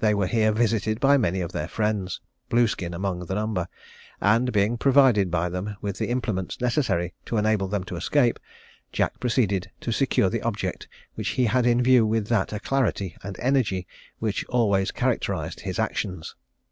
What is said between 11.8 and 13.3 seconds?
view with that alacrity